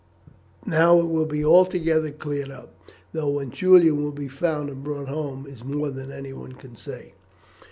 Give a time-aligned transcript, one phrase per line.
[0.65, 2.73] Now it will be altogether cleared up.
[3.13, 7.13] Though when Julian will be found and brought home is more than anyone can say."